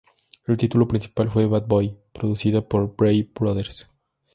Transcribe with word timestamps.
El 0.47 0.57
título 0.57 0.87
principal 0.87 1.29
fue 1.29 1.45
"Bad 1.45 1.67
Boy", 1.67 1.95
producida 2.11 2.67
por 2.67 2.95
Brave 2.95 3.29
Brothers. 3.39 3.87